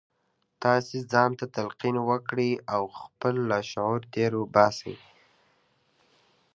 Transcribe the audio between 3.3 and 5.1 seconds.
لاشعور تېر باسئ